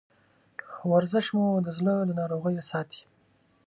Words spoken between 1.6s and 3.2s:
د زړه له ناروغیو ساتي.